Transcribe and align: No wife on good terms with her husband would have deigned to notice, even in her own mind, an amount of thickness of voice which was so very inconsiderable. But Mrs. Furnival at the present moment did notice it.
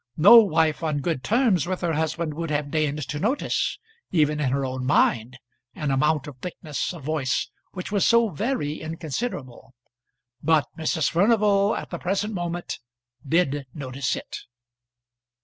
No 0.17 0.37
wife 0.39 0.81
on 0.83 0.97
good 1.01 1.23
terms 1.23 1.67
with 1.67 1.81
her 1.81 1.93
husband 1.93 2.33
would 2.33 2.49
have 2.49 2.71
deigned 2.71 3.07
to 3.07 3.19
notice, 3.19 3.77
even 4.09 4.39
in 4.39 4.49
her 4.49 4.65
own 4.65 4.83
mind, 4.83 5.37
an 5.75 5.91
amount 5.91 6.25
of 6.25 6.37
thickness 6.39 6.91
of 6.91 7.03
voice 7.03 7.51
which 7.73 7.91
was 7.91 8.03
so 8.03 8.29
very 8.29 8.81
inconsiderable. 8.81 9.75
But 10.41 10.65
Mrs. 10.75 11.11
Furnival 11.11 11.75
at 11.75 11.91
the 11.91 11.99
present 11.99 12.33
moment 12.33 12.79
did 13.27 13.67
notice 13.75 14.15
it. 14.15 14.37